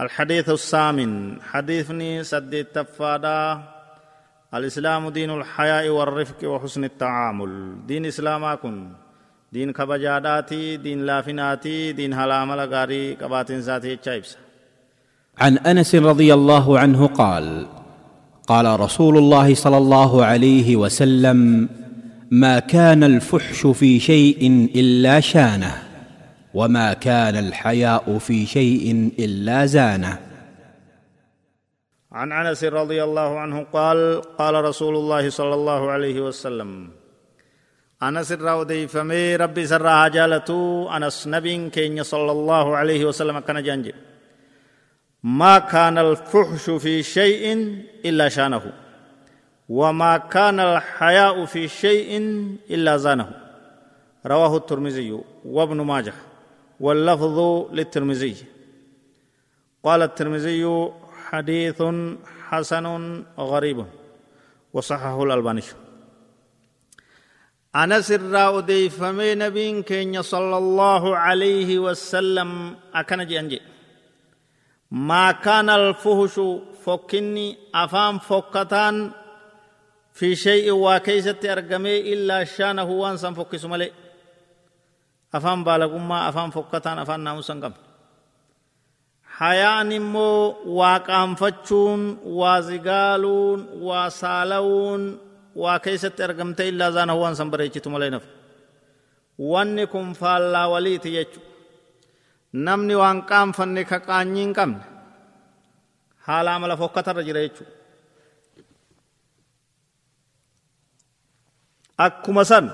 [0.00, 3.62] الحديث الثامن حديثني سد التفادا
[4.54, 7.86] الإسلام دين الحياء والرفق وحسن التعامل.
[7.86, 8.88] دين إسلاما كن
[9.52, 14.36] دين كبجاداتي دين لافناتي دين هلام لغاري قباتن ذاتي تشايبس
[15.38, 17.66] عن أنس رضي الله عنه قال
[18.46, 21.68] قال رسول الله صلى الله عليه وسلم
[22.30, 25.87] ما كان الفحش في شيء إلا شانه.
[26.54, 30.18] وما كان الحياء في شيء الا زانه.
[32.12, 36.90] عن أنس رضي الله عنه قال قال رسول الله صلى الله عليه وسلم
[38.02, 43.92] أنس الراودي فمي ربي سر جالتو انس نبي كين صلى الله عليه وسلم كان جانج
[45.22, 47.44] ما كان الفحش في شيء
[48.04, 48.72] إلا شانه.
[49.68, 52.10] وما كان الحياء في شيء
[52.70, 53.30] إلا زانه.
[54.26, 56.12] رواه الترمذي وابن ماجه.
[56.80, 57.38] واللفظ
[57.72, 58.36] للترمذي.
[59.84, 60.92] قال الترمذي
[61.28, 61.82] حديث
[62.48, 62.86] حسن
[63.38, 63.86] غريب.
[64.72, 65.62] وصححه الألباني.
[67.76, 73.60] أنا سر أديفمي نبي كين صلى الله عليه وسلم أكن جنجي
[74.90, 76.40] ما كان الفهش
[76.84, 79.10] فكني أفام فكتان
[80.12, 83.92] في شيء وكيست أرقمي إلا شانه وانسان فكس ملئ
[85.36, 87.80] afaan baalagummaa afaan fokkataan afaan naamusan qabne
[89.38, 90.40] hayaan immoo
[90.78, 92.02] waa qaanfachuun
[92.40, 95.02] waa zigaaluun waa saalawuun
[95.62, 98.24] waa keessatti argamte illaa zaana waan san bareechitu malee naf
[99.52, 101.40] wanni kun faallaa waliiti jechu
[102.66, 104.82] namni waan qaanfanne ka qaanyii hin qabne
[106.26, 107.64] haala amala fokkatarra jira jechu
[112.06, 112.66] akkuma san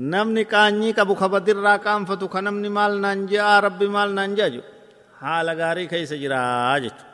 [0.00, 4.60] namni qaanyii qabu kabadirraa qaanfatu ka namni maal naan je'aa rabbi maal naan je'aju
[5.20, 7.10] haala gaarii keessa jiraa jechu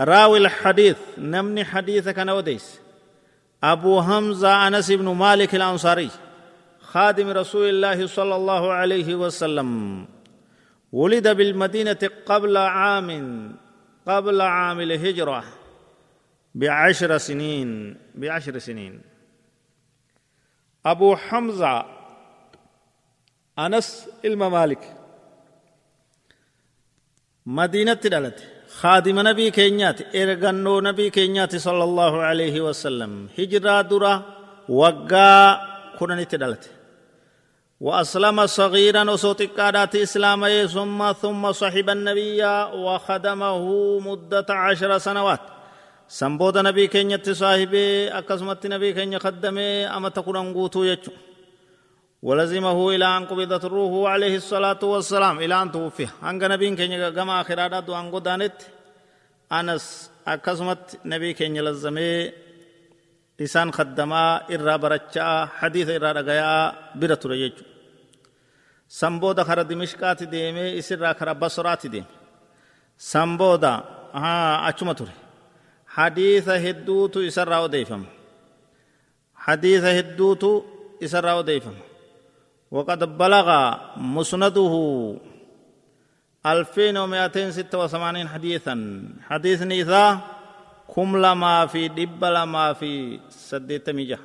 [0.00, 2.80] راوي الحديث نمني حديث كان وديس
[3.64, 6.10] أبو همزة أنس بن مالك الأنصاري
[6.80, 9.70] خادم رسول الله صلى الله عليه وسلم
[10.92, 13.08] ولد بالمدينة قبل عام
[14.06, 15.44] قبل عام الهجرة
[16.54, 19.00] بعشر سنين بعشر سنين
[20.86, 21.84] أبو حمزة
[23.58, 24.96] أنس الممالك
[27.46, 28.38] مدينة دلت.
[28.80, 33.28] خادم نبي كينيات إرغنو نبي كينيات صلى الله عليه وسلم.
[33.38, 34.14] هجرة درة
[34.68, 35.60] وقا
[35.98, 36.70] كننت دلت
[37.80, 42.44] وأسلم صغيرا وصوتك قادات إسلام ثم ثم صحب النبي
[42.84, 43.64] وخدمه
[44.00, 45.40] مدة عشر سنوات.
[46.18, 51.10] sanboota nabii keenyatti saahibee akkasumatti nabii keenya kaddamee amata kudhan guutuu jechu
[52.26, 55.36] walazimahu ilaa an qubidat ruuhu alayhi salaatu wassalaam.
[55.46, 58.66] Ilaan tuuffi hanga nabiin keenya gama akiraadhaa du'aan godaanetti
[59.58, 59.84] anas
[60.32, 62.18] akkasumatti nabii keenya lazzamee
[63.46, 66.62] isaan kaddamaa irraa barachaa hadiisa irraa dhagayaa
[67.00, 67.64] bira ture jechu
[68.98, 72.10] sanbooda kara dimishqaati deemee isirra kara basraati deeme.
[73.10, 73.72] Sanbooda
[74.68, 75.21] achuma ture.
[75.92, 78.04] حديث هدوت إسرى وديفم
[79.34, 80.64] حديث هدوت
[81.04, 81.74] إسرى وديفم
[82.70, 83.48] وقد بلغ
[83.96, 84.74] مسنده
[86.46, 88.74] ألفين ومائتين ستة وثمانين حديثا.
[89.28, 90.20] حديث نيثا
[90.94, 94.18] كم لما في دب لما في سديت ميجا.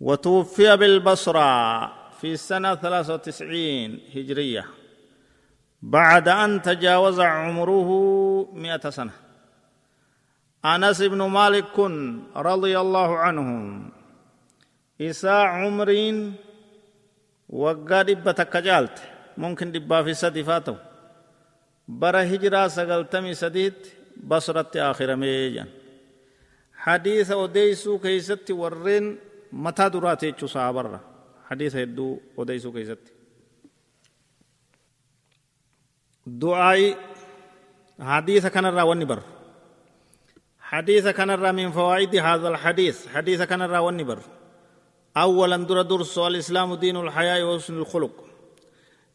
[0.00, 1.48] وتوفي بالبصرة
[2.20, 4.66] في سنة ثلاثة وتسعين هجرية.
[5.82, 7.90] بعد أن تجاوز عمره
[8.52, 9.21] مئة سنة.
[10.64, 11.78] أنس بن مالك
[12.36, 13.48] رضي الله عنه
[15.00, 16.34] إساء عمرين
[17.48, 18.98] وقا دبة كجالت
[19.38, 20.42] ممكن دبا في سدي
[21.88, 23.74] برا هجرة سقلتمي سديد
[24.16, 25.68] بصرة آخر ميجان.
[26.74, 29.18] حديث وديسو كيست ورين
[29.52, 30.46] متى دراتي چو
[31.48, 32.98] حديث هدو وديسو كيست.
[36.26, 36.96] دعائي
[38.00, 39.22] حديث كان الراوني بر.
[40.72, 43.08] حديث كان الرا من فوائد هذا الحديث.
[43.14, 44.18] حديث كان الرا والنبر
[45.16, 48.10] أولا در درس الإسلام دين الحياة وحسن الخلق.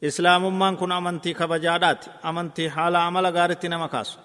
[0.03, 2.05] إسلام من كن أمنتي كبجادات.
[2.25, 4.17] أمنتي حال عمل غارت نمكاس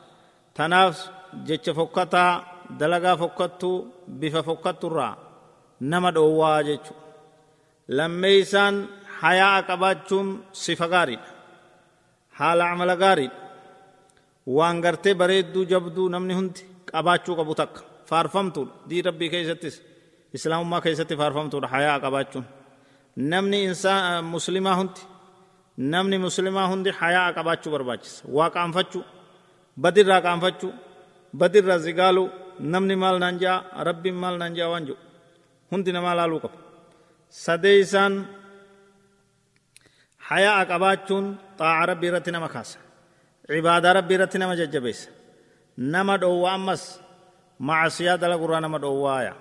[0.55, 5.17] تناف جتش فكتا دلغا فكتو بف فكتو را.
[5.81, 6.76] نمد أوا
[7.88, 8.87] لميسان
[9.20, 11.19] حياة قباتشم صفة غاري.
[12.32, 13.31] حال عمل غاري.
[14.46, 17.81] وان غرتي بريدو جبدو نمني هنتي qabaachuu qabu takka
[18.11, 19.75] faarfamtuudha dii rabbii keessattis
[20.37, 22.44] islaamummaa keessatti faarfamtuudha hayaa qabaachuun
[23.33, 25.00] namni insaan muslimaa hundi
[25.94, 29.03] namni muslimaa hundi hayaa qabaachuu barbaachisa waa qaanfachuu
[29.83, 30.71] badirraa qaanfachuu
[31.41, 32.27] badirraa zigaaluu
[32.73, 33.56] namni maal naan jaa
[33.89, 35.00] rabbiin maal naan jaa waan jedhu
[35.73, 36.56] hundi namaa laaluu qaba
[37.44, 38.15] sadee isaan
[40.29, 41.27] hayaa qabaachuun
[41.59, 42.79] xaa'a rabbii irratti nama kaasa
[43.55, 45.09] cibaadaa rabbii irratti nama jajjabeessa
[45.77, 47.01] nama dhoowwa ammas
[47.59, 49.35] macasiyaa dalagurraa nama dhoowwaaya